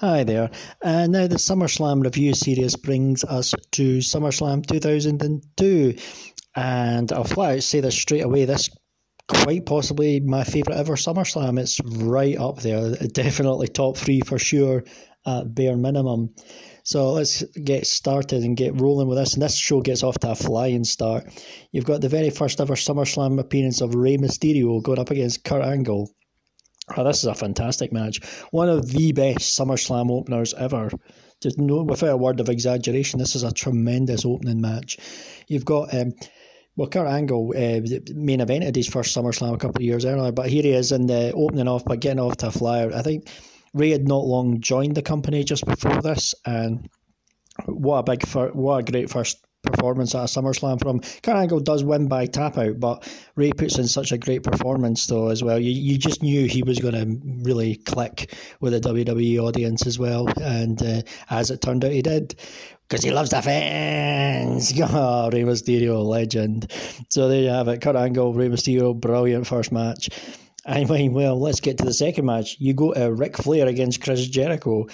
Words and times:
Hi 0.00 0.22
there. 0.22 0.48
And 0.80 1.16
uh, 1.16 1.22
now 1.22 1.26
the 1.26 1.38
SummerSlam 1.38 2.04
review 2.04 2.32
series 2.32 2.76
brings 2.76 3.24
us 3.24 3.52
to 3.72 3.98
SummerSlam 3.98 4.64
2002. 4.64 5.96
And 6.54 7.10
I'll 7.10 7.24
flat 7.24 7.56
out 7.56 7.62
say 7.64 7.80
this 7.80 7.96
straight 7.96 8.20
away. 8.20 8.44
This 8.44 8.70
quite 9.26 9.66
possibly 9.66 10.20
my 10.20 10.44
favourite 10.44 10.78
ever 10.78 10.94
SummerSlam. 10.94 11.58
It's 11.58 11.80
right 11.84 12.38
up 12.38 12.60
there. 12.60 12.94
Definitely 13.12 13.66
top 13.66 13.96
three 13.96 14.20
for 14.20 14.38
sure 14.38 14.84
at 15.26 15.52
bare 15.52 15.76
minimum. 15.76 16.32
So 16.84 17.10
let's 17.14 17.42
get 17.64 17.84
started 17.84 18.44
and 18.44 18.56
get 18.56 18.80
rolling 18.80 19.08
with 19.08 19.18
this. 19.18 19.34
And 19.34 19.42
this 19.42 19.56
show 19.56 19.80
gets 19.80 20.04
off 20.04 20.20
to 20.20 20.30
a 20.30 20.36
flying 20.36 20.84
start. 20.84 21.26
You've 21.72 21.86
got 21.86 22.02
the 22.02 22.08
very 22.08 22.30
first 22.30 22.60
ever 22.60 22.76
SummerSlam 22.76 23.40
appearance 23.40 23.80
of 23.80 23.96
Rey 23.96 24.16
Mysterio 24.16 24.80
going 24.80 25.00
up 25.00 25.10
against 25.10 25.42
Kurt 25.42 25.64
Angle. 25.64 26.08
Oh, 26.96 27.04
this 27.04 27.18
is 27.18 27.24
a 27.24 27.34
fantastic 27.34 27.92
match. 27.92 28.24
One 28.50 28.68
of 28.68 28.88
the 28.88 29.12
best 29.12 29.58
SummerSlam 29.58 30.10
openers 30.10 30.54
ever. 30.54 30.90
Just 31.40 31.58
no, 31.58 31.82
without 31.82 32.10
a 32.10 32.16
word 32.16 32.40
of 32.40 32.48
exaggeration, 32.48 33.18
this 33.18 33.36
is 33.36 33.44
a 33.44 33.52
tremendous 33.52 34.24
opening 34.24 34.60
match. 34.60 34.98
You've 35.46 35.64
got 35.64 35.94
um, 35.94 36.12
well, 36.78 36.88
Kurt 36.88 37.08
Angle 37.08 37.52
uh, 37.56 37.80
main 38.14 38.38
evented 38.38 38.76
his 38.76 38.86
first 38.86 39.16
SummerSlam 39.16 39.52
a 39.52 39.58
couple 39.58 39.82
of 39.82 39.84
years 39.84 40.04
earlier, 40.04 40.30
but 40.30 40.48
here 40.48 40.62
he 40.62 40.70
is 40.70 40.92
in 40.92 41.06
the 41.06 41.32
opening 41.32 41.66
off 41.66 41.84
by 41.84 41.96
getting 41.96 42.20
off 42.20 42.36
to 42.38 42.46
a 42.46 42.50
flyer. 42.52 42.92
I 42.94 43.02
think 43.02 43.28
Rey 43.74 43.90
had 43.90 44.06
not 44.06 44.24
long 44.24 44.60
joined 44.60 44.94
the 44.94 45.02
company 45.02 45.42
just 45.42 45.66
before 45.66 46.00
this, 46.00 46.36
and 46.46 46.88
what 47.66 47.98
a 47.98 48.02
big, 48.04 48.24
what 48.54 48.78
a 48.78 48.92
great 48.92 49.10
first 49.10 49.44
performance 49.62 50.14
at 50.14 50.22
a 50.22 50.24
SummerSlam 50.24 50.80
from 50.80 51.00
Kurt 51.22 51.36
Angle 51.36 51.60
does 51.60 51.82
win 51.82 52.06
by 52.08 52.26
tap 52.26 52.58
out, 52.58 52.78
but 52.78 53.08
Rey 53.34 53.52
puts 53.52 53.78
in 53.78 53.88
such 53.88 54.12
a 54.12 54.18
great 54.18 54.42
performance 54.42 55.06
though 55.06 55.28
as 55.28 55.42
well. 55.42 55.58
You 55.58 55.70
you 55.70 55.98
just 55.98 56.22
knew 56.22 56.46
he 56.46 56.62
was 56.62 56.78
going 56.78 56.94
to 56.94 57.18
really 57.42 57.76
click 57.76 58.34
with 58.60 58.72
the 58.72 58.80
WWE 58.80 59.40
audience 59.40 59.86
as 59.86 59.98
well, 59.98 60.28
and 60.40 60.80
uh, 60.82 61.02
as 61.30 61.50
it 61.50 61.60
turned 61.60 61.84
out, 61.84 61.92
he 61.92 62.02
did. 62.02 62.34
Because 62.88 63.04
he 63.04 63.10
loves 63.10 63.30
the 63.30 63.42
fans. 63.42 64.72
Oh, 64.80 65.28
Rey 65.30 65.42
Mysterio, 65.42 66.02
legend. 66.02 66.72
So 67.10 67.28
there 67.28 67.42
you 67.42 67.50
have 67.50 67.68
it. 67.68 67.82
Kurt 67.82 67.96
Angle, 67.96 68.32
Rey 68.32 68.48
Mysterio, 68.48 68.98
brilliant 68.98 69.46
first 69.46 69.72
match. 69.72 70.08
I 70.68 70.84
mean, 70.84 71.14
well, 71.14 71.40
let's 71.40 71.60
get 71.60 71.78
to 71.78 71.84
the 71.84 71.94
second 71.94 72.26
match. 72.26 72.56
You 72.58 72.74
go 72.74 72.92
to 72.92 73.10
Ric 73.10 73.38
Flair 73.38 73.66
against 73.66 74.02
Chris 74.02 74.28
Jericho. 74.28 74.86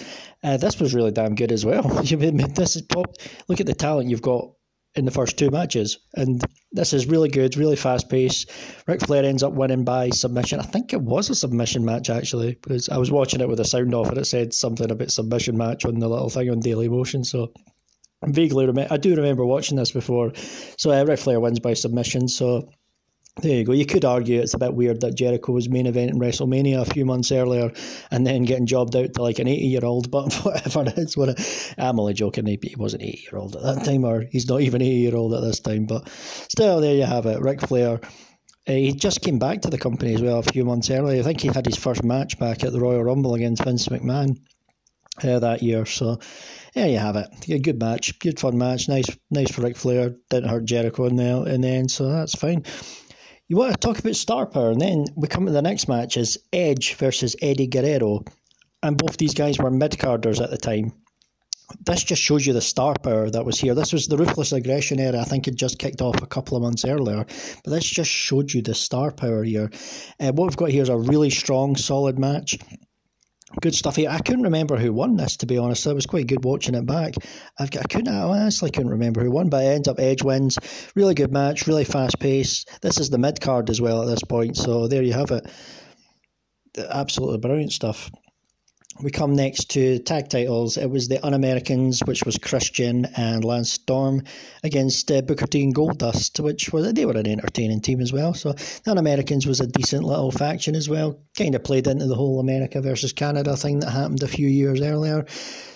Uh, 0.43 0.57
this 0.57 0.79
was 0.79 0.95
really 0.95 1.11
damn 1.11 1.35
good 1.35 1.51
as 1.51 1.67
well. 1.67 1.83
this 2.03 2.77
is 2.77 2.83
pop. 2.83 3.17
Look 3.49 3.61
at 3.61 3.67
the 3.67 3.75
talent 3.75 4.09
you've 4.09 4.23
got 4.23 4.53
in 4.95 5.05
the 5.05 5.11
first 5.11 5.37
two 5.37 5.51
matches, 5.51 5.99
and 6.15 6.41
this 6.71 6.93
is 6.93 7.09
really 7.09 7.29
good, 7.29 7.57
really 7.57 7.75
fast 7.75 8.09
paced. 8.09 8.49
Ric 8.87 9.01
Flair 9.01 9.25
ends 9.25 9.43
up 9.43 9.53
winning 9.53 9.83
by 9.83 10.11
submission. 10.11 10.61
I 10.61 10.63
think 10.63 10.93
it 10.93 11.03
was 11.03 11.29
a 11.29 11.35
submission 11.35 11.85
match 11.85 12.09
actually, 12.09 12.57
because 12.63 12.89
I 12.89 12.99
was 12.99 13.11
watching 13.11 13.41
it 13.41 13.49
with 13.49 13.59
the 13.59 13.65
sound 13.65 13.93
off, 13.95 14.11
and 14.11 14.19
it 14.19 14.27
said 14.27 14.55
something 14.55 14.89
about 14.89 15.11
submission 15.11 15.57
match 15.57 15.85
on 15.85 15.99
the 15.99 16.09
little 16.09 16.31
thing 16.31 16.51
on 16.51 16.61
Daily 16.61 16.89
Motion. 16.89 17.25
So 17.25 17.53
vaguely 18.25 18.67
remember. 18.67 18.95
I 18.95 18.97
do 18.99 19.17
remember 19.17 19.45
watching 19.45 19.77
this 19.77 19.91
before. 19.91 20.33
So 20.79 20.93
uh, 20.93 21.05
Ric 21.05 21.19
Flair 21.19 21.41
wins 21.41 21.59
by 21.59 21.75
submission. 21.75 22.29
So 22.29 22.71
there 23.39 23.57
you 23.57 23.65
go. 23.65 23.73
You 23.73 23.85
could 23.85 24.05
argue 24.05 24.41
it's 24.41 24.55
a 24.55 24.59
bit 24.59 24.75
weird 24.75 25.01
that 25.01 25.17
Jericho 25.17 25.53
was 25.53 25.69
main 25.69 25.87
event 25.87 26.13
in 26.13 26.21
WrestleMania 26.21 26.81
a 26.81 26.85
few 26.85 27.05
months 27.05 27.33
earlier 27.33 27.73
and 28.13 28.25
then 28.25 28.45
getting 28.45 28.67
jobbed 28.67 28.95
out 28.95 29.13
to 29.13 29.23
like 29.23 29.41
an 29.41 29.49
80 29.49 29.67
year 29.67 29.85
old, 29.85 30.11
but 30.11 30.33
whatever 30.45 30.83
it 30.83 30.97
is. 30.99 31.17
What 31.17 31.75
I'm 31.77 31.99
only 31.99 32.15
joking. 32.15 32.47
He, 32.47 32.59
he 32.63 32.77
wasn't 32.77 33.03
80 33.03 33.27
year 33.31 33.39
old 33.39 33.57
at 33.57 33.63
that 33.63 33.85
time, 33.85 34.05
or 34.05 34.25
he's 34.31 34.49
not 34.49 34.61
even 34.61 34.83
80 34.83 34.95
year 34.95 35.17
old 35.17 35.35
at 35.35 35.43
this 35.43 35.59
time. 35.59 35.87
But 35.87 36.09
still, 36.09 36.81
there 36.81 36.95
you 36.95 37.05
have 37.05 37.27
it. 37.27 37.41
Ric 37.41 37.61
Flair. 37.61 38.01
Uh, 38.67 38.73
he 38.73 38.93
just 38.93 39.21
came 39.21 39.39
back 39.39 39.61
to 39.63 39.69
the 39.69 39.79
company 39.79 40.15
as 40.15 40.23
well 40.23 40.39
a 40.39 40.43
few 40.43 40.65
months 40.65 40.89
earlier. 40.91 41.21
I 41.21 41.25
think 41.25 41.41
he 41.41 41.49
had 41.49 41.67
his 41.67 41.77
first 41.77 42.05
match 42.05 42.39
back 42.39 42.63
at 42.63 42.73
the 42.73 42.81
Royal 42.81 43.03
Rumble 43.03 43.35
against 43.35 43.65
Vince 43.65 43.89
McMahon 43.89 44.39
uh, 45.23 45.39
that 45.41 45.63
year. 45.63 45.85
So 45.85 46.19
there 46.75 46.89
you 46.89 46.99
have 46.99 47.17
it. 47.17 47.29
A 47.49 47.59
good 47.59 47.81
match, 47.81 48.19
good 48.21 48.41
fun 48.41 48.57
match. 48.57 48.89
Nice, 48.89 49.11
nice 49.31 49.51
for 49.51 49.63
Ric 49.63 49.77
Flair. 49.77 50.15
Didn't 50.31 50.49
hurt 50.49 50.65
Jericho 50.65 51.05
in 51.07 51.17
the 51.17 51.43
in 51.45 51.61
the 51.61 51.69
end, 51.69 51.91
so 51.91 52.09
that's 52.09 52.35
fine. 52.35 52.65
You 53.47 53.59
want 53.59 53.73
to 53.73 53.79
talk 53.79 53.99
about 53.99 54.17
star 54.17 54.47
power, 54.47 54.71
and 54.71 54.81
then 54.81 55.05
we 55.17 55.29
come 55.29 55.45
to 55.45 55.53
the 55.53 55.61
next 55.61 55.87
match 55.87 56.17
is 56.17 56.39
Edge 56.51 56.95
versus 56.95 57.37
Eddie 57.43 57.67
Guerrero, 57.67 58.25
and 58.83 58.97
both 58.97 59.19
these 59.19 59.35
guys 59.35 59.59
were 59.59 59.71
mid 59.71 59.99
carders 59.99 60.41
at 60.41 60.51
the 60.51 60.57
time. 60.57 60.95
This 61.85 62.03
just 62.03 62.23
shows 62.23 62.47
you 62.47 62.55
the 62.55 62.63
star 62.63 62.95
power 63.03 63.29
that 63.29 63.45
was 63.45 63.61
here. 63.61 63.75
This 63.75 63.93
was 63.93 64.07
the 64.07 64.17
ruthless 64.17 64.53
aggression 64.53 64.99
era. 64.99 65.21
I 65.21 65.25
think 65.25 65.47
it 65.47 65.57
just 65.57 65.79
kicked 65.79 66.01
off 66.01 66.23
a 66.23 66.27
couple 66.27 66.57
of 66.57 66.63
months 66.63 66.87
earlier, 66.87 67.27
but 67.65 67.71
this 67.71 67.85
just 67.85 68.11
showed 68.11 68.51
you 68.51 68.63
the 68.63 68.75
star 68.75 69.11
power 69.11 69.45
here. 69.45 69.71
Uh, 70.19 70.33
what 70.33 70.47
we've 70.47 70.57
got 70.57 70.71
here 70.71 70.83
is 70.83 70.89
a 70.89 70.97
really 70.97 71.29
strong, 71.29 71.77
solid 71.77 72.19
match 72.19 72.59
good 73.61 73.75
stuff 73.75 73.97
here. 73.97 74.11
I 74.11 74.19
couldn't 74.19 74.43
remember 74.43 74.77
who 74.77 74.93
won 74.93 75.17
this, 75.17 75.37
to 75.39 75.47
be 75.47 75.59
honest. 75.59 75.87
It 75.87 75.95
was 75.95 76.07
quite 76.07 76.27
good 76.27 76.45
watching 76.45 76.75
it 76.75 76.87
back. 76.87 77.15
I've, 77.59 77.71
I 77.77 77.83
couldn't, 77.89 78.09
I 78.09 78.23
honestly 78.23 78.71
couldn't 78.71 78.91
remember 78.91 79.23
who 79.23 79.31
won, 79.31 79.49
but 79.49 79.65
it 79.65 79.69
ends 79.69 79.89
up 79.89 79.99
Edge 79.99 80.23
wins. 80.23 80.59
Really 80.95 81.15
good 81.15 81.33
match, 81.33 81.67
really 81.67 81.85
fast 81.85 82.19
pace. 82.19 82.65
This 82.83 82.99
is 82.99 83.11
the 83.11 83.19
mid 83.19 83.41
card 83.41 83.71
as 83.71 83.81
well 83.81 84.03
at 84.03 84.07
this 84.07 84.25
point, 84.25 84.57
so 84.57 84.89
there 84.89 85.03
you 85.03 85.13
have 85.13 85.31
it. 85.31 85.47
Absolutely 86.91 87.39
brilliant 87.39 87.73
stuff. 87.73 88.11
We 89.03 89.11
come 89.11 89.35
next 89.35 89.71
to 89.71 89.99
tag 89.99 90.29
titles. 90.29 90.77
It 90.77 90.89
was 90.89 91.09
the 91.09 91.25
Un 91.27 91.35
Americans, 91.35 92.01
which 92.05 92.23
was 92.25 92.39
Christian 92.39 93.07
and 93.17 93.45
Lance 93.45 93.73
Storm, 93.73 94.23
against 94.63 95.11
uh, 95.11 95.21
Booker 95.21 95.47
T 95.47 95.65
and 95.65 95.75
Goldust, 95.75 96.39
which 96.39 96.73
was 96.73 96.93
they 96.93 97.05
were 97.05 97.17
an 97.17 97.27
entertaining 97.27 97.81
team 97.81 98.01
as 98.01 98.13
well. 98.13 98.35
So 98.35 98.53
the 98.53 98.91
Un 98.93 98.99
Americans 98.99 99.47
was 99.47 99.61
a 99.61 99.67
decent 99.67 100.05
little 100.05 100.31
faction 100.31 100.77
as 100.77 100.89
well. 100.89 101.19
Kind 101.37 101.57
of 101.57 101.65
played 101.65 101.89
into 101.89 102.07
the 102.07 102.15
whole 102.15 102.39
America 102.39 102.81
versus 102.81 103.13
Canada 103.13 103.57
thing 103.57 103.81
that 103.81 103.91
happened 103.91 104.23
a 104.23 104.29
few 104.29 104.47
years 104.47 104.81
earlier 104.81 105.27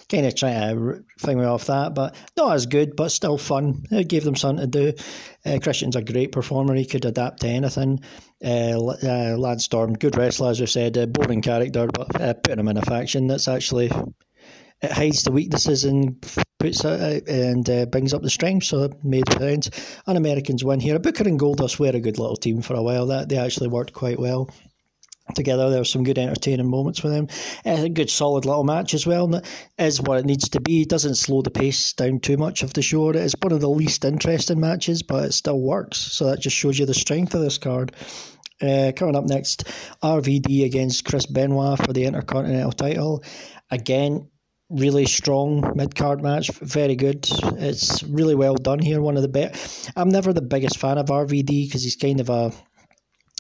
kind 0.09 0.25
of 0.25 0.35
trying 0.35 0.75
to 0.75 1.05
finger 1.19 1.45
off 1.45 1.67
that, 1.67 1.95
but 1.95 2.15
not 2.37 2.55
as 2.55 2.67
good, 2.67 2.97
but 2.97 3.11
still 3.11 3.37
fun. 3.37 3.85
It 3.91 4.09
gave 4.09 4.25
them 4.25 4.37
something 4.37 4.71
to 4.71 4.93
do. 4.95 5.03
Uh, 5.45 5.59
Christian's 5.62 5.97
a 5.97 6.03
great 6.03 6.33
performer; 6.33 6.75
he 6.75 6.87
could 6.87 7.05
adapt 7.05 7.41
to 7.41 7.49
anything. 7.49 8.00
Uh, 8.44 8.78
uh, 9.03 9.37
Lance 9.37 9.65
Storm, 9.65 9.94
good 9.94 10.16
wrestler, 10.16 10.50
as 10.50 10.60
we 10.60 10.66
said, 10.66 10.97
a 10.97 11.06
boring 11.06 11.43
character, 11.43 11.88
but 11.93 12.21
uh, 12.21 12.34
putting 12.34 12.60
him 12.60 12.69
in 12.69 12.76
a 12.76 12.82
faction 12.82 13.26
that's 13.26 13.49
actually 13.49 13.91
it 14.81 14.93
hides 14.93 15.25
the 15.25 15.32
weaknesses 15.32 15.84
and 15.84 16.21
puts 16.59 16.84
it 16.84 17.28
and 17.28 17.69
uh, 17.69 17.87
brings 17.87 18.15
up 18.15 18.22
the 18.22 18.31
strength. 18.31 18.66
So 18.66 18.91
made 19.03 19.28
sense. 19.32 19.71
Un 20.06 20.16
Americans 20.16 20.65
win 20.65 20.81
here. 20.81 20.99
Booker 20.99 21.25
and 21.25 21.38
Goldust 21.38 21.81
were 21.81 21.88
a 21.88 22.00
good 22.00 22.19
little 22.19 22.37
team 22.37 22.62
for 22.62 22.75
a 22.75 22.82
while. 22.82 23.06
That 23.06 23.28
they 23.28 23.38
actually 23.38 23.69
worked 23.69 23.93
quite 23.93 24.21
well 24.21 24.49
together. 25.34 25.71
There 25.71 25.81
were 25.81 25.84
some 25.84 26.05
good 26.05 26.19
entertaining 26.19 26.71
moments 26.71 27.03
with. 27.03 27.12
Uh, 27.12 27.27
a 27.65 27.89
good 27.89 28.11
solid 28.11 28.44
little 28.44 28.65
match 28.65 28.94
as 28.94 29.06
well. 29.06 29.33
And 29.33 29.44
is 29.78 30.00
what 30.00 30.19
it 30.19 30.27
needs 30.27 30.49
to 30.50 30.61
be. 30.61 30.83
It 30.83 30.89
doesn't 30.89 31.16
slow 31.16 31.43
the 31.43 31.50
pace 31.50 31.93
down 31.93 32.21
too 32.21 32.37
much 32.37 32.62
of 32.62 32.72
the 32.75 32.83
show. 32.83 33.11
It's 33.11 33.34
one 33.41 33.53
of 33.53 33.61
the 33.61 33.69
least 33.69 34.05
interesting 34.05 34.61
matches, 34.61 35.03
but 35.03 35.25
it 35.25 35.33
still 35.33 35.61
works. 35.61 35.99
So 35.99 36.27
that 36.27 36.41
just 36.41 36.56
shows 36.56 36.78
you 36.78 36.87
the 36.87 36.94
strength 36.94 37.34
of 37.34 37.41
this 37.41 37.59
card. 37.59 37.93
Uh, 38.61 38.91
coming 38.97 39.15
up 39.15 39.25
next, 39.25 39.65
RVD 40.03 40.65
against 40.65 41.05
Chris 41.05 41.27
Benoit 41.27 41.78
for 41.78 41.93
the 41.93 42.05
Intercontinental 42.05 42.72
title. 42.72 43.22
Again, 43.71 44.28
really 44.71 45.06
strong 45.06 45.72
mid 45.77 45.94
card 45.94 46.22
match. 46.22 46.50
Very 46.61 46.97
good. 46.97 47.27
It's 47.59 48.03
really 48.03 48.34
well 48.34 48.56
done 48.56 48.81
here. 48.81 49.00
One 49.00 49.17
of 49.17 49.22
the 49.22 49.28
best. 49.28 49.91
I'm 49.97 50.09
never 50.09 50.33
the 50.33 50.43
biggest 50.43 50.78
fan 50.78 50.99
of 50.99 51.06
RVD 51.06 51.67
because 51.67 51.84
he's 51.84 51.97
kind 51.97 52.21
of 52.21 52.28
a 52.28 52.53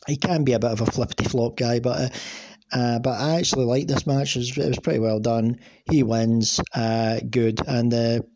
he 0.08 0.16
can 0.16 0.44
be 0.44 0.52
a 0.52 0.58
bit 0.58 0.72
of 0.72 0.80
a 0.80 0.86
flippity 0.86 1.24
flop 1.24 1.56
guy, 1.56 1.80
but. 1.80 2.00
Uh, 2.00 2.08
uh, 2.70 2.98
but 2.98 3.18
I 3.18 3.36
actually 3.36 3.64
like 3.64 3.86
this 3.86 4.06
match. 4.06 4.36
It 4.36 4.40
was, 4.40 4.58
it 4.58 4.68
was 4.68 4.78
pretty 4.80 4.98
well 4.98 5.20
done. 5.20 5.58
He 5.90 6.02
wins, 6.02 6.60
uh, 6.74 7.18
good, 7.30 7.66
and 7.66 7.90
the 7.90 8.26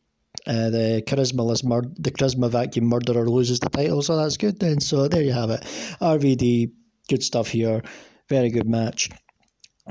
uh, 0.47 0.71
the 0.71 1.03
charisma 1.07 1.63
mur- 1.65 1.93
the 1.99 2.11
charisma 2.11 2.51
vacuum 2.51 2.87
murderer 2.87 3.29
loses 3.29 3.61
the 3.61 3.69
title, 3.69 4.01
so 4.03 4.17
that's 4.17 4.39
good. 4.39 4.59
Then, 4.59 4.81
so 4.81 5.07
there 5.07 5.23
you 5.23 5.33
have 5.33 5.51
it. 5.51 5.61
RVD, 6.01 6.71
good 7.09 7.23
stuff 7.23 7.49
here. 7.49 7.83
Very 8.29 8.49
good 8.49 8.67
match. 8.67 9.11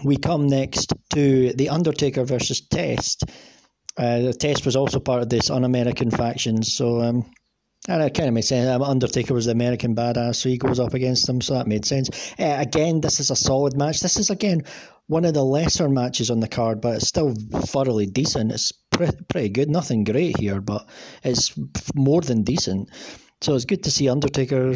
We 0.03 0.18
come 0.18 0.47
next 0.47 0.94
to 1.14 1.53
the 1.53 1.70
Undertaker 1.70 2.23
versus 2.23 2.61
Test. 2.61 3.26
Uh, 3.97 4.20
the 4.20 4.34
Test 4.34 4.66
was 4.66 4.76
also 4.76 5.00
part 5.00 5.22
of 5.22 5.29
this 5.29 5.50
un-American 5.50 6.09
faction, 6.09 6.64
so 6.64 7.02
um, 7.02 7.32
and 7.88 8.02
it 8.02 8.14
kind 8.14 8.28
of 8.28 8.34
made 8.34 8.46
sense. 8.46 8.70
Um, 8.70 8.84
Undertaker 8.84 9.34
was 9.34 9.46
the 9.46 9.52
American 9.52 9.96
badass, 9.96 10.36
so 10.36 10.50
he 10.50 10.58
goes 10.58 10.80
up 10.80 10.94
against 10.94 11.28
them, 11.28 11.42
so 11.42 11.56
that 11.56 11.68
made 11.68 11.86
sense. 11.86 12.10
Uh, 12.40 12.58
again, 12.60 13.02
this 13.02 13.20
is 13.20 13.32
a 13.32 13.36
solid 13.36 13.76
match. 13.76 14.02
This 14.02 14.18
is, 14.18 14.30
again, 14.30 14.64
one 15.08 15.26
of 15.26 15.34
the 15.34 15.44
lesser 15.44 15.90
matches 15.90 16.30
on 16.30 16.40
the 16.40 16.48
card, 16.48 16.80
but 16.80 16.98
it's 16.98 17.08
still 17.08 17.34
thoroughly 17.54 18.06
decent. 18.06 18.52
It's 18.52 18.72
pre- 18.92 19.10
pretty 19.30 19.50
good. 19.50 19.70
Nothing 19.70 20.04
great 20.04 20.38
here, 20.38 20.62
but 20.62 20.88
it's 21.24 21.54
more 21.96 22.22
than 22.22 22.44
decent. 22.44 22.90
So 23.42 23.56
it's 23.56 23.66
good 23.66 23.84
to 23.84 23.92
see 23.92 24.08
Undertaker 24.08 24.76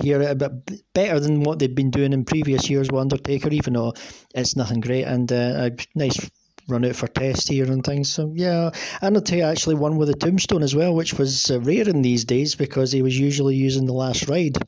here 0.00 0.22
a 0.22 0.34
bit 0.34 0.52
better 0.94 1.20
than 1.20 1.42
what 1.42 1.58
they've 1.58 1.74
been 1.74 1.90
doing 1.90 2.12
in 2.12 2.24
previous 2.24 2.68
years 2.68 2.90
with 2.90 3.00
Undertaker, 3.00 3.50
even 3.50 3.74
though 3.74 3.94
it's 4.34 4.56
nothing 4.56 4.80
great. 4.80 5.04
And 5.04 5.30
uh, 5.30 5.70
a 5.70 5.70
nice 5.94 6.30
run 6.68 6.84
out 6.84 6.96
for 6.96 7.08
test 7.08 7.48
here 7.48 7.64
and 7.64 7.84
things. 7.84 8.12
So 8.12 8.32
yeah, 8.34 8.70
Undertaker 9.02 9.44
actually 9.44 9.76
won 9.76 9.96
with 9.96 10.10
a 10.10 10.14
tombstone 10.14 10.62
as 10.62 10.74
well, 10.74 10.94
which 10.94 11.14
was 11.14 11.50
uh, 11.50 11.60
rare 11.60 11.88
in 11.88 12.02
these 12.02 12.24
days 12.24 12.54
because 12.54 12.92
he 12.92 13.02
was 13.02 13.18
usually 13.18 13.56
using 13.56 13.86
the 13.86 13.92
last 13.92 14.28
ride. 14.28 14.58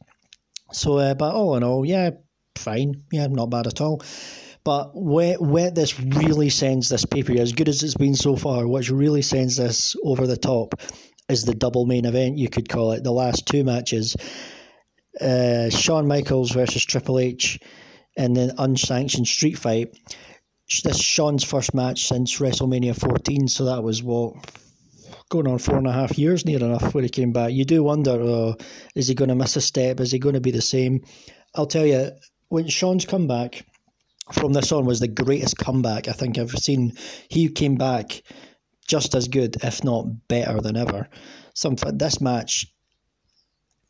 So, 0.72 0.98
uh, 0.98 1.14
but 1.14 1.34
all 1.34 1.56
in 1.56 1.64
all, 1.64 1.84
yeah, 1.84 2.10
fine, 2.56 3.04
yeah, 3.12 3.26
not 3.26 3.50
bad 3.50 3.66
at 3.66 3.80
all. 3.80 4.02
But 4.62 4.90
where 4.94 5.36
where 5.36 5.70
this 5.70 5.98
really 5.98 6.50
sends 6.50 6.88
this 6.88 7.06
paper, 7.06 7.32
as 7.38 7.52
good 7.52 7.68
as 7.68 7.82
it's 7.82 7.94
been 7.94 8.14
so 8.14 8.36
far, 8.36 8.68
which 8.68 8.90
really 8.90 9.22
sends 9.22 9.56
this 9.56 9.96
over 10.04 10.26
the 10.26 10.36
top 10.36 10.80
is 11.30 11.44
the 11.44 11.54
double 11.54 11.86
main 11.86 12.04
event, 12.04 12.38
you 12.38 12.48
could 12.48 12.68
call 12.68 12.92
it. 12.92 13.04
The 13.04 13.12
last 13.12 13.46
two 13.46 13.64
matches. 13.64 14.16
Uh, 15.20 15.70
Shawn 15.70 16.06
Michaels 16.06 16.50
versus 16.50 16.84
Triple 16.84 17.18
H 17.18 17.58
in 18.16 18.34
the 18.34 18.54
unsanctioned 18.58 19.26
street 19.26 19.58
fight. 19.58 19.96
This 20.84 21.00
Shawn's 21.00 21.42
first 21.42 21.74
match 21.74 22.06
since 22.06 22.38
WrestleMania 22.38 22.96
14, 22.96 23.48
so 23.48 23.64
that 23.64 23.82
was 23.82 24.04
what 24.04 24.34
going 25.28 25.48
on 25.48 25.58
four 25.58 25.76
and 25.76 25.86
a 25.86 25.92
half 25.92 26.16
years 26.16 26.46
near 26.46 26.58
enough 26.58 26.94
when 26.94 27.02
he 27.02 27.10
came 27.10 27.32
back. 27.32 27.52
You 27.52 27.64
do 27.64 27.82
wonder, 27.82 28.12
oh, 28.12 28.56
is 28.94 29.08
he 29.08 29.14
going 29.14 29.30
to 29.30 29.34
miss 29.34 29.56
a 29.56 29.60
step? 29.60 29.98
Is 29.98 30.12
he 30.12 30.20
going 30.20 30.36
to 30.36 30.40
be 30.40 30.52
the 30.52 30.62
same? 30.62 31.04
I'll 31.56 31.66
tell 31.66 31.84
you, 31.84 32.12
when 32.48 32.68
Shawn's 32.68 33.04
come 33.04 33.26
back 33.26 33.66
from 34.32 34.52
this 34.52 34.70
on 34.70 34.86
was 34.86 35.00
the 35.00 35.08
greatest 35.08 35.58
comeback 35.58 36.06
I 36.06 36.12
think 36.12 36.38
I've 36.38 36.50
seen. 36.52 36.92
He 37.28 37.48
came 37.48 37.74
back 37.74 38.22
just 38.86 39.14
as 39.14 39.28
good, 39.28 39.56
if 39.64 39.82
not 39.82 40.28
better 40.28 40.60
than 40.60 40.76
ever. 40.76 41.08
Some 41.52 41.74
this 41.74 42.20
match 42.20 42.72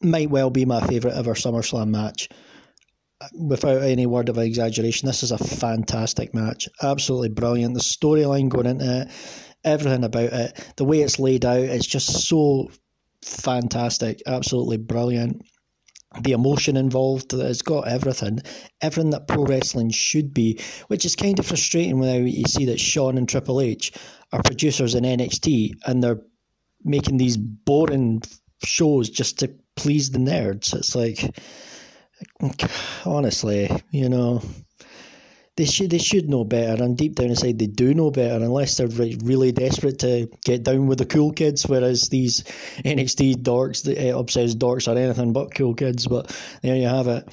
might 0.01 0.31
well 0.31 0.51
be 0.51 0.65
my 0.65 0.87
favourite 0.87 1.17
ever 1.17 1.35
SummerSlam 1.35 1.89
match. 1.89 2.29
Without 3.35 3.83
any 3.83 4.07
word 4.07 4.29
of 4.29 4.39
exaggeration, 4.39 5.07
this 5.07 5.23
is 5.23 5.31
a 5.31 5.39
fantastic 5.39 6.35
match. 6.35 6.69
Absolutely 6.83 7.29
brilliant. 7.29 7.75
The 7.75 7.81
storyline 7.81 8.49
going 8.49 8.67
into 8.67 9.03
it, 9.03 9.09
everything 9.65 10.05
about 10.05 10.33
it, 10.33 10.73
the 10.77 10.85
way 10.85 11.01
it's 11.01 11.19
laid 11.19 11.45
out, 11.45 11.61
it's 11.61 11.87
just 11.87 12.27
so 12.27 12.71
fantastic. 13.23 14.23
Absolutely 14.27 14.79
brilliant 14.79 15.43
the 16.23 16.33
emotion 16.33 16.77
involved. 16.77 17.33
It's 17.33 17.63
got 17.63 17.87
everything, 17.87 18.41
everything 18.81 19.11
that 19.11 19.29
pro 19.29 19.45
wrestling 19.45 19.91
should 19.91 20.35
be, 20.35 20.61
which 20.89 21.05
is 21.05 21.17
kind 21.17 21.39
of 21.39 21.47
frustrating 21.47 21.99
when 21.99 22.27
you 22.27 22.45
see 22.45 22.65
that 22.67 22.81
Shawn 22.81 23.17
and 23.17 23.29
Triple 23.29 23.61
H 23.61 23.93
are 24.33 24.43
producers 24.43 24.95
in 24.95 25.05
NXT 25.05 25.75
and 25.87 26.03
they're 26.03 26.21
making 26.83 27.17
these 27.17 27.37
boring 27.37 28.23
shows 28.65 29.09
just 29.09 29.39
to 29.41 29.55
please 29.77 30.11
the 30.11 30.19
nerds. 30.19 30.75
It's 30.75 30.95
like, 30.95 31.37
honestly, 33.05 33.71
you 33.91 34.09
know, 34.09 34.43
they 35.57 35.65
should 35.67 35.91
they 35.91 35.99
should 35.99 36.29
know 36.29 36.45
better, 36.45 36.83
and 36.83 36.97
deep 36.97 37.17
down 37.17 37.29
inside 37.29 37.59
they 37.59 37.67
do 37.67 37.93
know 37.93 38.11
better, 38.11 38.43
unless 38.43 38.77
they're 38.77 38.89
really 38.89 39.53
desperate 39.53 39.99
to 39.99 40.29
get 40.45 40.63
down 40.63 40.87
with 40.87 40.99
the 40.99 41.07
cool 41.07 41.33
kids. 41.33 41.67
Whereas 41.67 42.09
these 42.09 42.43
NXT 42.85 43.43
dorks, 43.43 43.83
the 43.83 44.11
uh, 44.11 44.19
obsessed 44.19 44.59
dorks, 44.59 44.89
are 44.89 44.97
anything 44.97 45.33
but 45.33 45.55
cool 45.55 45.75
kids. 45.75 46.07
But 46.07 46.35
there 46.63 46.77
you 46.77 46.89
have 46.89 47.09
it. 47.09 47.29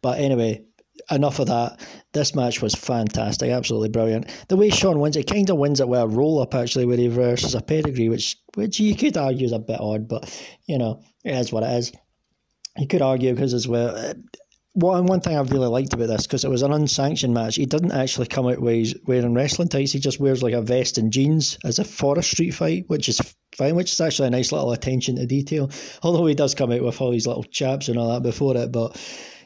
But 0.00 0.20
anyway, 0.20 0.64
enough 1.10 1.38
of 1.38 1.48
that. 1.48 1.80
This 2.12 2.34
match 2.34 2.62
was 2.62 2.74
fantastic, 2.74 3.50
absolutely 3.50 3.88
brilliant. 3.88 4.28
The 4.48 4.56
way 4.56 4.70
Shawn 4.70 5.00
wins 5.00 5.16
it, 5.16 5.26
kind 5.26 5.48
of 5.50 5.56
wins 5.56 5.80
it 5.80 5.88
with 5.88 6.00
a 6.00 6.06
roll 6.06 6.40
up 6.40 6.54
actually, 6.54 6.84
where 6.84 6.96
he 6.96 7.08
versus 7.08 7.54
a 7.54 7.62
pedigree, 7.62 8.08
which 8.08 8.36
which 8.54 8.78
you 8.78 8.94
could 8.94 9.16
argue 9.16 9.46
is 9.46 9.52
a 9.52 9.58
bit 9.58 9.80
odd, 9.80 10.08
but 10.08 10.30
you 10.66 10.78
know 10.78 11.02
it 11.24 11.32
is 11.32 11.52
what 11.52 11.64
it 11.64 11.70
is. 11.70 11.92
You 12.78 12.86
could 12.86 13.02
argue 13.02 13.34
because 13.34 13.54
as 13.54 13.68
well 13.68 14.14
one 14.74 15.04
one 15.04 15.20
thing 15.20 15.36
I 15.36 15.40
really 15.42 15.68
liked 15.68 15.92
about 15.92 16.08
this 16.08 16.26
because 16.26 16.44
it 16.44 16.50
was 16.50 16.62
an 16.62 16.72
unsanctioned 16.72 17.34
match. 17.34 17.56
He 17.56 17.66
didn't 17.66 17.92
actually 17.92 18.26
come 18.26 18.46
out 18.46 18.60
wearing 18.60 19.34
wrestling 19.34 19.68
tights. 19.68 19.92
He 19.92 19.98
just 19.98 20.20
wears 20.20 20.42
like 20.42 20.54
a 20.54 20.62
vest 20.62 20.96
and 20.96 21.12
jeans 21.12 21.58
as 21.64 21.78
a 21.78 21.84
for 21.84 22.18
a 22.18 22.22
street 22.22 22.52
fight, 22.52 22.84
which 22.88 23.08
is 23.08 23.20
fine. 23.54 23.74
Which 23.74 23.92
is 23.92 24.00
actually 24.00 24.28
a 24.28 24.30
nice 24.30 24.50
little 24.50 24.72
attention 24.72 25.16
to 25.16 25.26
detail. 25.26 25.70
Although 26.02 26.26
he 26.26 26.34
does 26.34 26.54
come 26.54 26.72
out 26.72 26.82
with 26.82 27.00
all 27.00 27.10
these 27.10 27.26
little 27.26 27.44
chaps 27.44 27.88
and 27.88 27.98
all 27.98 28.12
that 28.12 28.22
before 28.22 28.56
it, 28.56 28.72
but 28.72 28.98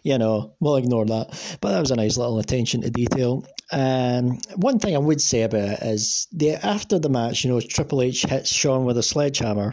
you 0.04 0.16
know 0.16 0.54
we'll 0.60 0.76
ignore 0.76 1.06
that. 1.06 1.58
But 1.60 1.72
that 1.72 1.80
was 1.80 1.90
a 1.90 1.96
nice 1.96 2.16
little 2.16 2.38
attention 2.38 2.82
to 2.82 2.90
detail. 2.90 3.44
Um, 3.72 4.38
one 4.54 4.78
thing 4.78 4.94
I 4.94 5.00
would 5.00 5.20
say 5.20 5.42
about 5.42 5.70
it 5.70 5.82
is 5.82 6.28
the 6.30 6.54
after 6.64 7.00
the 7.00 7.08
match, 7.08 7.42
you 7.42 7.50
know, 7.50 7.60
Triple 7.60 8.02
H 8.02 8.22
hits 8.22 8.52
Shawn 8.52 8.84
with 8.84 8.96
a 8.96 9.02
sledgehammer 9.02 9.72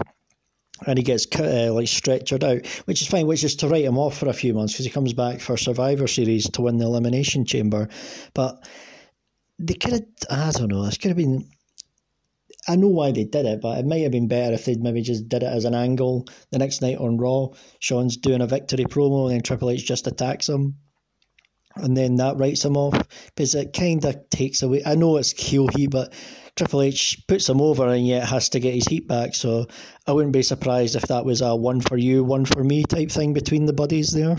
and 0.86 0.98
he 0.98 1.04
gets 1.04 1.28
uh, 1.40 1.72
like 1.74 1.88
stretchered 1.88 2.44
out, 2.44 2.66
which 2.86 3.02
is 3.02 3.08
fine, 3.08 3.28
which 3.28 3.44
is 3.44 3.56
to 3.58 3.68
write 3.68 3.86
him 3.86 3.98
off 3.98 4.18
for 4.18 4.28
a 4.28 4.34
few 4.34 4.54
months 4.54 4.74
because 4.74 4.86
he 4.86 4.92
comes 4.92 5.14
back 5.14 5.40
for 5.40 5.56
Survivor 5.58 6.08
Series 6.08 6.50
to 6.52 6.62
win 6.62 6.78
the 6.78 6.86
Elimination 6.86 7.46
Chamber. 7.46 7.90
But 8.34 8.68
they 9.60 9.76
could 9.76 9.94
have, 9.94 10.04
I 10.30 10.52
don't 10.52 10.70
know, 10.70 10.86
this 10.86 10.98
could 10.98 11.10
have 11.10 11.18
been. 11.18 11.50
I 12.68 12.78
know 12.78 12.88
why 12.88 13.12
they 13.12 13.26
did 13.26 13.46
it, 13.46 13.62
but 13.62 13.78
it 13.78 13.86
might 13.86 14.04
have 14.04 14.14
been 14.14 14.30
better 14.30 14.54
if 14.54 14.66
they'd 14.66 14.82
maybe 14.82 15.02
just 15.02 15.28
did 15.28 15.44
it 15.44 15.48
as 15.48 15.66
an 15.66 15.76
angle 15.76 16.28
the 16.52 16.60
next 16.60 16.82
night 16.82 16.98
on 16.98 17.18
Raw. 17.18 17.50
Shawn's 17.80 18.16
doing 18.16 18.42
a 18.42 18.48
victory 18.48 18.86
promo 18.86 19.26
and 19.26 19.36
then 19.36 19.42
Triple 19.42 19.70
H 19.70 19.86
just 19.86 20.08
attacks 20.08 20.48
him. 20.48 20.76
And 21.76 21.98
then 21.98 22.16
that 22.18 22.38
writes 22.38 22.64
him 22.64 22.78
off 22.78 23.06
because 23.36 23.54
it 23.56 23.74
kind 23.74 24.06
of 24.06 24.30
takes 24.30 24.62
away. 24.62 24.82
I 24.86 24.96
know 24.96 25.18
it's 25.18 25.32
heel 25.32 25.68
heat, 25.68 25.90
but 25.90 26.14
Triple 26.56 26.84
H 26.84 27.24
puts 27.28 27.50
him 27.50 27.62
over 27.62 27.88
and 27.88 28.06
yet 28.06 28.28
has 28.28 28.50
to 28.50 28.60
get 28.60 28.76
his 28.76 28.88
heat 28.88 29.08
back. 29.08 29.34
So 29.34 29.66
I 30.06 30.12
wouldn't 30.12 30.34
be 30.34 30.44
surprised 30.44 30.96
if 30.96 31.04
that 31.04 31.26
was 31.26 31.42
a 31.42 31.56
one 31.56 31.82
for 31.82 31.98
you, 31.98 32.24
one 32.24 32.46
for 32.46 32.64
me 32.64 32.84
type 32.84 33.10
thing 33.10 33.34
between 33.34 33.66
the 33.66 33.74
buddies 33.74 34.12
there. 34.12 34.38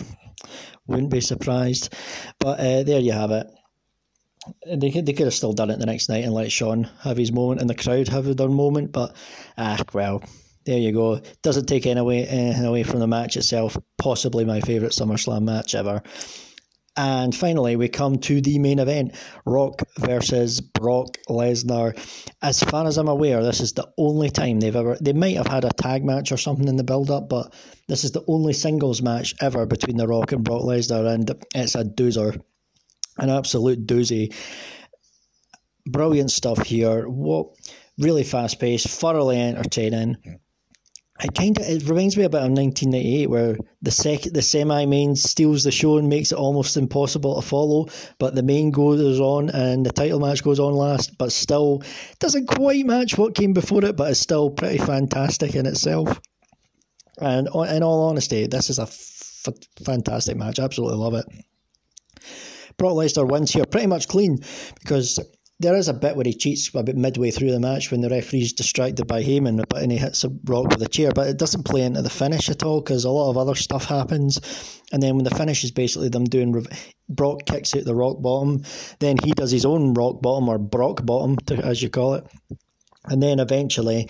Wouldn't 0.87 1.11
be 1.11 1.20
surprised. 1.20 1.93
But 2.38 2.61
uh, 2.61 2.82
there 2.84 3.00
you 3.00 3.12
have 3.12 3.31
it. 3.31 3.46
They 4.66 4.90
could, 4.90 5.06
they 5.06 5.14
could 5.14 5.26
have 5.26 5.34
still 5.34 5.55
done 5.55 5.70
it 5.70 5.78
the 5.78 5.87
next 5.87 6.08
night 6.08 6.25
and 6.25 6.34
let 6.34 6.52
Shawn 6.52 6.84
have 7.00 7.16
his 7.16 7.32
moment 7.32 7.61
and 7.61 7.70
the 7.70 7.75
crowd 7.75 8.08
have 8.08 8.37
their 8.37 8.49
moment. 8.49 8.93
But, 8.93 9.17
ah, 9.56 9.82
well, 9.93 10.22
there 10.67 10.78
you 10.78 10.93
go. 10.93 11.20
Doesn't 11.43 11.67
take 11.67 11.87
any 11.87 11.99
away, 11.99 12.55
away 12.62 12.82
from 12.82 13.00
the 13.00 13.06
match 13.06 13.37
itself. 13.37 13.76
Possibly 13.99 14.44
my 14.44 14.60
favourite 14.60 14.93
SummerSlam 14.93 15.43
match 15.43 15.75
ever. 15.75 16.02
And 16.96 17.35
finally, 17.35 17.75
we 17.75 17.88
come 17.88 18.19
to 18.19 18.41
the 18.41 18.58
main 18.58 18.79
event 18.79 19.17
Rock 19.44 19.82
versus 19.99 20.61
Brock 20.61 21.19
Lesnar. 21.29 21.99
As 22.41 22.62
far 22.62 22.87
as 22.87 22.99
I'm 22.99 23.08
aware, 23.08 23.43
this 23.43 23.61
is 23.61 23.73
the 23.73 23.88
only 23.99 24.31
time 24.31 24.61
they've 24.61 24.76
ever. 24.76 24.96
They 25.00 25.12
might 25.12 25.37
have 25.37 25.49
had 25.49 25.64
a 25.64 25.70
tag 25.70 26.05
match 26.05 26.31
or 26.31 26.37
something 26.37 26.69
in 26.69 26.76
the 26.76 26.85
build 26.85 27.11
up, 27.11 27.29
but 27.29 27.52
this 27.88 28.05
is 28.05 28.12
the 28.12 28.25
only 28.29 28.52
singles 28.52 29.02
match 29.02 29.35
ever 29.41 29.67
between 29.67 29.96
The 29.96 30.06
Rock 30.06 30.31
and 30.32 30.44
Brock 30.44 30.62
Lesnar, 30.62 31.12
and 31.12 31.31
it's 31.55 31.75
a 31.75 31.85
doozer. 31.85 32.41
An 33.19 33.31
absolute 33.31 33.87
doozy. 33.87 34.35
Brilliant 35.87 36.31
stuff 36.31 36.64
here. 36.64 37.08
What 37.08 37.49
really 37.99 38.25
fast 38.25 38.61
paced, 38.61 38.88
thoroughly 38.88 39.41
entertaining 39.41 40.17
it 41.25 41.35
kind 41.35 41.59
of 41.59 41.67
it 41.67 41.88
reminds 41.88 42.17
me 42.19 42.25
a 42.25 42.29
bit 42.29 42.43
of 42.43 42.50
1998 42.50 43.31
where 43.31 43.56
the 43.81 43.91
sec 43.91 44.21
the 44.23 44.43
semi 44.43 44.85
main 44.85 45.17
steals 45.17 45.65
the 45.65 45.71
show 45.71 45.97
and 45.97 46.09
makes 46.09 46.32
it 46.32 46.38
almost 46.38 46.76
impossible 46.76 47.41
to 47.41 47.47
follow 47.47 47.87
but 48.19 48.35
the 48.35 48.43
main 48.43 48.71
goes 48.71 49.19
on 49.19 49.49
and 49.49 49.87
the 49.87 49.93
title 49.93 50.21
match 50.21 50.44
goes 50.44 50.61
on 50.61 50.75
last 50.75 51.17
but 51.17 51.32
still 51.32 51.82
doesn't 52.19 52.47
quite 52.47 52.85
match 52.85 53.17
what 53.17 53.34
came 53.34 53.55
before 53.55 53.82
it 53.87 53.96
but 53.96 54.10
it's 54.10 54.20
still 54.20 54.51
pretty 54.51 54.79
fantastic 54.79 55.55
in 55.55 55.67
itself. 55.67 56.20
And 57.19 57.46
in 57.46 57.82
all 57.82 58.08
honesty 58.08 58.46
this 58.46 58.69
is 58.69 58.79
a 58.79 58.82
f- 58.82 59.48
fantastic 59.82 60.37
match. 60.37 60.58
Absolutely 60.58 60.98
love 60.98 61.15
it. 61.15 61.27
Brock 62.77 62.94
Lesnar 62.94 63.29
wins 63.29 63.53
here 63.53 63.65
pretty 63.65 63.87
much 63.87 64.08
clean 64.08 64.39
because 64.81 65.19
there 65.61 65.77
is 65.77 65.89
a 65.89 65.94
bit 65.94 66.17
where 66.17 66.25
he 66.25 66.34
cheats 66.34 66.69
about 66.69 66.94
midway 66.96 67.31
through 67.31 67.53
the 67.53 67.61
match 67.61 67.91
when 67.91 68.01
the 68.01 68.08
referee's 68.08 68.53
distracted 68.53 69.06
by 69.06 69.23
Heyman 69.23 69.65
and 69.75 69.93
he 69.93 69.99
hits 69.99 70.25
a 70.25 70.31
rock 70.44 70.69
with 70.69 70.82
a 70.82 70.89
chair, 70.89 71.13
but 71.15 71.29
it 71.29 71.39
doesn't 71.39 71.65
play 71.65 71.82
into 71.82 72.03
the 72.03 72.11
finish 72.11 72.51
at 72.51 72.65
all 72.65 72.81
because 72.81 73.05
a 73.05 73.11
lot 73.11 73.31
of 73.31 73.39
other 73.39 73.55
stuff 73.55 73.84
happens. 73.84 74.41
And 74.93 75.03
then 75.03 75.15
when 75.15 75.25
the 75.25 75.34
finish 75.34 75.63
is 75.63 75.70
basically 75.70 76.08
them 76.08 76.25
doing 76.25 76.67
Brock 77.08 77.46
kicks 77.46 77.75
out 77.75 77.84
the 77.84 77.94
rock 77.94 78.20
bottom, 78.20 78.65
then 78.99 79.17
he 79.17 79.32
does 79.32 79.53
his 79.53 79.65
own 79.65 79.94
rock 79.94 80.20
bottom 80.20 80.49
or 80.49 80.58
Brock 80.58 81.05
bottom, 81.05 81.37
to, 81.46 81.56
as 81.56 81.82
you 81.82 81.89
call 81.89 82.15
it. 82.15 82.27
And 83.05 83.23
then 83.23 83.39
eventually, 83.39 84.08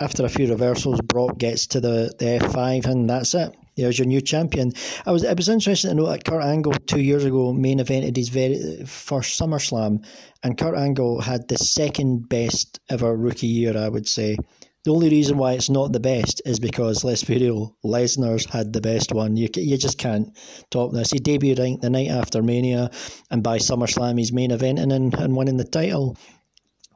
after 0.00 0.24
a 0.24 0.28
few 0.28 0.48
reversals, 0.48 1.00
Brock 1.00 1.38
gets 1.38 1.68
to 1.68 1.80
the, 1.80 2.12
the 2.18 2.38
F5 2.40 2.86
and 2.86 3.08
that's 3.08 3.34
it 3.34 3.54
there's 3.82 3.98
your 3.98 4.06
new 4.06 4.20
champion. 4.20 4.72
I 5.06 5.12
was 5.12 5.22
it 5.24 5.36
was 5.36 5.48
interesting 5.48 5.90
to 5.90 5.94
know 5.96 6.06
that 6.06 6.24
Kurt 6.24 6.42
Angle 6.42 6.72
two 6.86 7.00
years 7.00 7.24
ago 7.24 7.52
main 7.52 7.78
evented 7.78 8.16
his 8.16 8.28
very 8.28 8.84
first 8.84 9.40
SummerSlam, 9.40 10.04
and 10.42 10.58
Kurt 10.58 10.76
Angle 10.76 11.20
had 11.20 11.48
the 11.48 11.58
second 11.58 12.28
best 12.28 12.80
ever 12.90 13.16
rookie 13.16 13.46
year. 13.46 13.76
I 13.76 13.88
would 13.88 14.08
say. 14.08 14.36
The 14.84 14.94
only 14.94 15.10
reason 15.10 15.36
why 15.36 15.52
it's 15.52 15.68
not 15.68 15.92
the 15.92 16.00
best 16.00 16.40
is 16.46 16.60
because, 16.60 17.04
let's 17.04 17.24
be 17.24 17.36
real, 17.36 17.76
Lesnar's 17.84 18.46
had 18.46 18.72
the 18.72 18.80
best 18.80 19.12
one. 19.12 19.36
You 19.36 19.48
you 19.56 19.76
just 19.76 19.98
can't 19.98 20.28
top 20.70 20.92
this. 20.92 21.10
He 21.10 21.18
debuted 21.18 21.80
the 21.80 21.90
night 21.90 22.08
after 22.08 22.42
Mania, 22.42 22.90
and 23.30 23.42
by 23.42 23.58
SummerSlam 23.58 24.18
he's 24.18 24.32
main 24.32 24.50
eventing 24.50 24.92
and, 24.92 25.12
and 25.14 25.36
winning 25.36 25.58
the 25.58 25.64
title. 25.64 26.16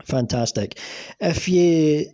Fantastic. 0.05 0.79
If 1.21 1.49
you 1.49 2.07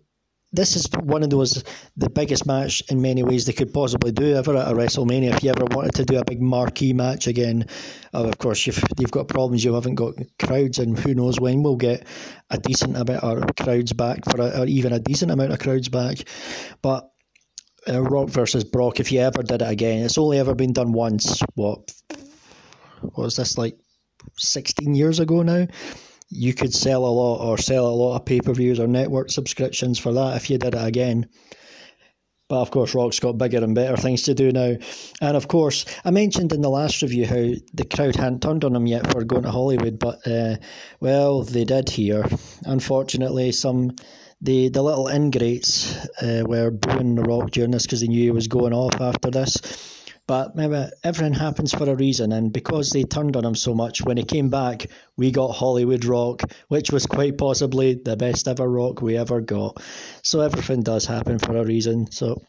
this 0.52 0.76
is 0.76 0.88
one 1.02 1.23
of 1.23 1.31
those 1.31 1.62
the 1.97 2.09
biggest 2.09 2.47
match 2.47 2.83
in 2.90 3.02
many 3.02 3.23
ways 3.23 3.45
they 3.45 3.52
could 3.52 3.73
possibly 3.73 4.12
do 4.12 4.35
ever 4.35 4.57
at 4.57 4.71
a 4.71 4.75
WrestleMania. 4.75 5.35
If 5.35 5.43
you 5.43 5.50
ever 5.50 5.67
wanted 5.71 5.95
to 5.97 6.05
do 6.05 6.19
a 6.19 6.25
big 6.25 6.40
marquee 6.40 6.93
match 6.93 7.26
again, 7.26 7.67
uh, 8.14 8.25
of 8.25 8.38
course 8.38 8.67
you've 8.67 8.83
you've 8.99 9.11
got 9.11 9.28
problems. 9.28 9.64
You 9.64 9.75
haven't 9.75 9.97
got 9.97 10.14
crowds, 10.38 10.78
and 10.78 10.99
who 10.99 11.14
knows 11.14 11.38
when 11.38 11.62
we'll 11.62 11.76
get 11.76 12.07
a 12.50 12.59
decent 12.59 12.97
amount 12.97 13.23
of 13.23 13.57
crowds 13.57 13.93
back 13.93 14.25
for 14.25 14.40
a, 14.40 14.61
or 14.62 14.67
even 14.67 14.93
a 14.93 14.99
decent 15.00 15.31
amount 15.31 15.52
of 15.52 15.59
crowds 15.59 15.88
back. 15.88 16.19
But 16.81 17.11
uh, 17.87 18.02
Rock 18.02 18.31
versus 18.31 18.64
Brock, 18.64 19.00
if 19.00 19.12
you 19.12 19.21
ever 19.21 19.43
did 19.43 19.62
it 19.62 19.71
again, 19.71 20.05
it's 20.05 20.19
only 20.19 20.38
ever 20.38 20.55
been 20.55 20.73
done 20.73 20.93
once. 20.93 21.43
What? 21.55 21.93
What 23.02 23.25
was 23.25 23.37
this 23.37 23.59
like? 23.59 23.78
16 24.37 24.95
years 24.95 25.21
ago 25.21 25.43
now. 25.43 25.67
You 26.30 26.54
could 26.54 26.75
sell 26.75 27.04
a 27.04 27.08
lot 27.08 27.40
or 27.42 27.58
sell 27.58 27.87
a 27.87 27.94
lot 27.94 28.16
of 28.16 28.25
pay 28.25 28.40
per 28.40 28.52
views 28.52 28.78
or 28.78 28.87
network 28.87 29.30
subscriptions 29.30 29.99
for 29.99 30.12
that 30.12 30.37
if 30.37 30.50
you 30.50 30.58
did 30.58 30.75
it 30.75 30.87
again. 30.87 31.28
But 32.49 32.62
of 32.62 32.70
course, 32.70 32.94
Rock's 32.94 33.20
got 33.20 33.37
bigger 33.37 33.62
and 33.62 33.75
better 33.75 33.97
things 33.97 34.23
to 34.23 34.35
do 34.35 34.50
now. 34.50 34.76
And 35.20 35.37
of 35.37 35.49
course, 35.49 35.85
I 36.04 36.11
mentioned 36.11 36.52
in 36.52 36.62
the 36.62 36.70
last 36.70 37.02
review 37.02 37.26
how 37.26 37.50
the 37.75 37.85
crowd 37.85 38.16
hadn't 38.16 38.40
turned 38.40 38.64
on 38.64 38.75
him 38.75 38.87
yet 38.87 39.12
for 39.12 39.23
going 39.23 39.42
to 39.42 39.50
Hollywood, 39.50 39.99
but 39.99 40.26
uh, 40.26 40.56
well, 40.99 41.42
they 41.42 41.64
did 41.64 41.90
here. 41.90 42.25
Unfortunately, 42.64 43.52
some 43.52 43.92
the 44.40 44.70
the 44.70 44.82
little 44.82 45.08
ingrates 45.08 45.94
uh, 46.23 46.42
were 46.47 46.70
booing 46.70 47.16
The 47.16 47.23
Rock 47.23 47.50
during 47.50 47.73
this 47.73 47.82
because 47.82 48.00
they 48.00 48.06
knew 48.06 48.23
he 48.23 48.30
was 48.30 48.49
going 48.49 48.73
off 48.73 48.99
after 49.00 49.30
this. 49.30 49.98
But 50.28 50.54
maybe 50.54 50.85
everything 51.02 51.32
happens 51.32 51.73
for 51.73 51.88
a 51.88 51.94
reason, 51.94 52.32
and 52.32 52.52
because 52.52 52.90
they 52.90 53.04
turned 53.04 53.35
on 53.35 53.47
him 53.47 53.54
so 53.54 53.75
much, 53.75 54.02
when 54.02 54.18
he 54.18 54.25
came 54.25 54.50
back, 54.50 54.87
we 55.16 55.30
got 55.30 55.52
Hollywood 55.52 56.04
Rock, 56.04 56.42
which 56.68 56.90
was 56.90 57.06
quite 57.06 57.38
possibly 57.38 57.94
the 57.94 58.14
best 58.14 58.47
ever 58.47 58.68
Rock 58.68 59.00
we 59.00 59.16
ever 59.16 59.40
got. 59.40 59.82
So 60.23 60.40
everything 60.40 60.82
does 60.82 61.06
happen 61.06 61.38
for 61.38 61.56
a 61.56 61.64
reason. 61.64 62.12
So 62.12 62.42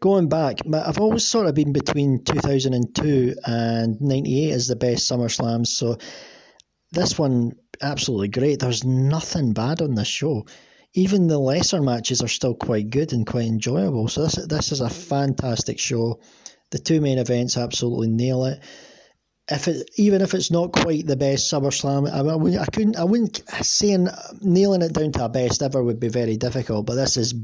going 0.00 0.28
back, 0.28 0.58
I've 0.70 1.00
always 1.00 1.26
sort 1.26 1.46
of 1.46 1.54
been 1.54 1.72
between 1.72 2.24
2002 2.24 3.36
and 3.46 3.98
98 3.98 4.52
as 4.52 4.66
the 4.66 4.76
best 4.76 5.10
SummerSlams. 5.10 5.68
So 5.68 5.96
this 6.92 7.18
one, 7.18 7.52
absolutely 7.80 8.28
great. 8.28 8.60
There's 8.60 8.84
nothing 8.84 9.54
bad 9.54 9.80
on 9.80 9.94
this 9.94 10.08
show 10.08 10.44
even 10.94 11.28
the 11.28 11.38
lesser 11.38 11.80
matches 11.80 12.20
are 12.20 12.28
still 12.28 12.54
quite 12.54 12.90
good 12.90 13.12
and 13.12 13.26
quite 13.26 13.46
enjoyable. 13.46 14.08
So 14.08 14.24
this 14.24 14.46
this 14.46 14.72
is 14.72 14.80
a 14.80 14.90
fantastic 14.90 15.78
show. 15.78 16.20
The 16.70 16.78
two 16.78 17.00
main 17.00 17.18
events 17.18 17.56
absolutely 17.56 18.08
nail 18.08 18.44
it. 18.44 18.60
If 19.48 19.66
it, 19.66 19.90
even 19.96 20.22
if 20.22 20.34
it's 20.34 20.52
not 20.52 20.72
quite 20.72 21.06
the 21.06 21.16
best 21.16 21.52
SummerSlam, 21.52 22.08
I, 22.08 22.62
I 22.62 22.66
couldn't, 22.66 22.96
I 22.96 23.04
wouldn't 23.04 23.42
saying 23.62 24.08
nailing 24.40 24.82
it 24.82 24.92
down 24.92 25.10
to 25.12 25.24
a 25.24 25.28
best 25.28 25.62
ever 25.62 25.82
would 25.82 25.98
be 25.98 26.08
very 26.08 26.36
difficult. 26.36 26.86
But 26.86 26.94
this 26.94 27.16
is 27.16 27.34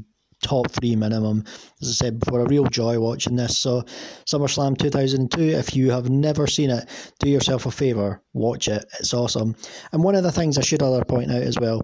top 0.41 0.71
three 0.71 0.95
minimum. 0.95 1.43
As 1.81 1.89
I 1.89 1.91
said 1.91 2.19
before, 2.19 2.41
a 2.41 2.47
real 2.47 2.65
joy 2.65 2.99
watching 2.99 3.35
this. 3.35 3.57
So, 3.57 3.83
SummerSlam 4.25 4.77
2002, 4.77 5.41
if 5.41 5.75
you 5.75 5.91
have 5.91 6.09
never 6.09 6.47
seen 6.47 6.69
it, 6.69 6.87
do 7.19 7.29
yourself 7.29 7.65
a 7.65 7.71
favour, 7.71 8.21
watch 8.33 8.67
it. 8.67 8.85
It's 8.99 9.13
awesome. 9.13 9.55
And 9.91 10.03
one 10.03 10.15
of 10.15 10.23
the 10.23 10.31
things 10.31 10.57
I 10.57 10.61
should 10.61 10.83
other 10.83 11.03
point 11.05 11.31
out 11.31 11.41
as 11.41 11.57
well, 11.59 11.81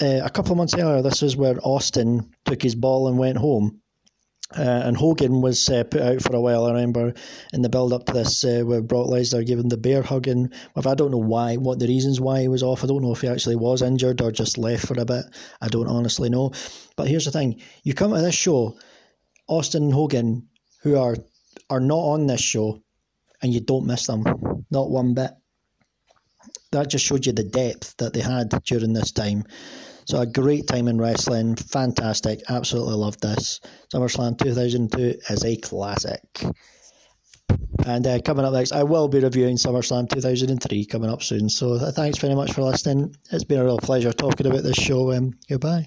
uh, 0.00 0.20
a 0.24 0.30
couple 0.30 0.52
of 0.52 0.58
months 0.58 0.74
earlier, 0.74 1.02
this 1.02 1.22
is 1.22 1.36
where 1.36 1.58
Austin 1.62 2.30
took 2.44 2.62
his 2.62 2.74
ball 2.74 3.08
and 3.08 3.18
went 3.18 3.38
home. 3.38 3.80
Uh, 4.56 4.82
and 4.84 4.96
Hogan 4.96 5.40
was 5.40 5.68
uh, 5.68 5.82
put 5.84 6.00
out 6.00 6.22
for 6.22 6.36
a 6.36 6.40
while. 6.40 6.64
I 6.64 6.72
remember 6.72 7.14
in 7.52 7.62
the 7.62 7.68
build 7.68 7.92
up 7.92 8.06
to 8.06 8.12
this, 8.12 8.44
uh, 8.44 8.62
where 8.64 8.82
Brock 8.82 9.08
Lesnar 9.08 9.44
giving 9.44 9.68
the 9.68 9.76
bear 9.76 10.02
hug, 10.02 10.28
and 10.28 10.54
I 10.76 10.94
don't 10.94 11.10
know 11.10 11.18
why, 11.18 11.56
what 11.56 11.78
the 11.78 11.88
reasons 11.88 12.20
why 12.20 12.42
he 12.42 12.48
was 12.48 12.62
off. 12.62 12.84
I 12.84 12.86
don't 12.86 13.02
know 13.02 13.12
if 13.12 13.22
he 13.22 13.28
actually 13.28 13.56
was 13.56 13.82
injured 13.82 14.20
or 14.20 14.30
just 14.30 14.56
left 14.56 14.86
for 14.86 14.98
a 14.98 15.04
bit. 15.04 15.24
I 15.60 15.68
don't 15.68 15.88
honestly 15.88 16.30
know. 16.30 16.52
But 16.96 17.08
here's 17.08 17.24
the 17.24 17.32
thing: 17.32 17.62
you 17.82 17.94
come 17.94 18.12
to 18.12 18.20
this 18.20 18.34
show, 18.34 18.78
Austin 19.48 19.84
and 19.84 19.92
Hogan, 19.92 20.48
who 20.82 20.98
are 20.98 21.16
are 21.68 21.80
not 21.80 21.98
on 21.98 22.26
this 22.26 22.40
show, 22.40 22.82
and 23.42 23.52
you 23.52 23.60
don't 23.60 23.86
miss 23.86 24.06
them, 24.06 24.24
not 24.70 24.90
one 24.90 25.14
bit. 25.14 25.30
That 26.70 26.90
just 26.90 27.04
showed 27.04 27.26
you 27.26 27.32
the 27.32 27.44
depth 27.44 27.96
that 27.98 28.12
they 28.12 28.20
had 28.20 28.50
during 28.64 28.92
this 28.92 29.12
time. 29.12 29.44
So 30.06 30.20
a 30.20 30.26
great 30.26 30.66
time 30.66 30.88
in 30.88 30.98
wrestling, 30.98 31.56
fantastic, 31.56 32.42
absolutely 32.48 32.94
loved 32.94 33.22
this. 33.22 33.60
SummerSlam 33.92 34.38
2002 34.38 35.18
is 35.30 35.44
a 35.44 35.56
classic. 35.56 36.44
And 37.86 38.06
uh, 38.06 38.20
coming 38.20 38.44
up 38.44 38.52
next, 38.52 38.72
I 38.72 38.82
will 38.82 39.08
be 39.08 39.20
reviewing 39.20 39.56
SummerSlam 39.56 40.08
2003 40.08 40.86
coming 40.86 41.10
up 41.10 41.22
soon. 41.22 41.48
So 41.48 41.78
thanks 41.90 42.18
very 42.18 42.34
much 42.34 42.52
for 42.52 42.62
listening. 42.62 43.14
It's 43.30 43.44
been 43.44 43.58
a 43.58 43.64
real 43.64 43.78
pleasure 43.78 44.12
talking 44.12 44.46
about 44.46 44.62
this 44.62 44.76
show. 44.76 45.12
Um, 45.12 45.32
goodbye. 45.48 45.84